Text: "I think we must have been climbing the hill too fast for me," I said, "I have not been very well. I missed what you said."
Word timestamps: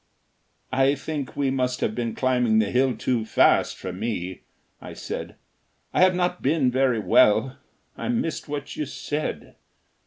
"I 0.73 0.95
think 0.95 1.35
we 1.37 1.51
must 1.51 1.79
have 1.81 1.93
been 1.93 2.15
climbing 2.15 2.57
the 2.57 2.71
hill 2.71 2.97
too 2.97 3.23
fast 3.23 3.77
for 3.77 3.93
me," 3.93 4.41
I 4.81 4.95
said, 4.95 5.35
"I 5.93 6.01
have 6.01 6.15
not 6.15 6.41
been 6.41 6.71
very 6.71 6.97
well. 6.97 7.59
I 7.95 8.07
missed 8.09 8.47
what 8.49 8.75
you 8.75 8.87
said." 8.87 9.57